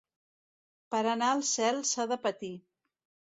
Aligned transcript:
Per 0.95 1.01
anar 1.11 1.27
al 1.33 1.43
cel 1.51 1.79
s'ha 1.91 2.07
de 2.13 2.19
patir. 2.25 2.51